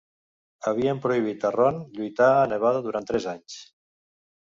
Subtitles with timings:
[0.69, 3.59] Havien prohibit a Rone lluitar a Nevada durant tres anys.